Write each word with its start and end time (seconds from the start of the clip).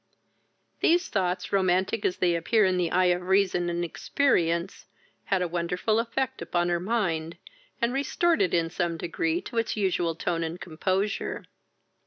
These 0.79 1.09
thoughts, 1.09 1.53
romantic 1.53 2.05
as 2.05 2.17
they 2.17 2.33
appear 2.33 2.65
in 2.65 2.77
the 2.77 2.89
eye 2.89 3.13
of 3.13 3.27
reason 3.27 3.69
and 3.69 3.85
experience, 3.85 4.87
had 5.25 5.43
a 5.43 5.47
wonderful 5.47 5.99
effect 5.99 6.41
upon 6.41 6.69
her 6.69 6.79
mind, 6.79 7.37
and 7.79 7.93
restored 7.93 8.41
it 8.41 8.51
in 8.51 8.71
some 8.71 8.97
degree 8.97 9.41
to 9.41 9.59
its 9.59 9.77
usual 9.77 10.15
tone 10.15 10.43
and 10.43 10.59
composure. 10.59 11.45